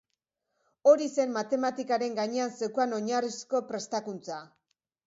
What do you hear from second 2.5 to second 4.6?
zeukan oinarrizko prestakuntza.